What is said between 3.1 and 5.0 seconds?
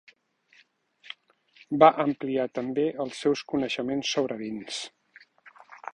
seus coneixements sobre vins.